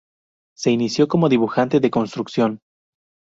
[0.57, 2.59] Se inició como dibujante de construcción.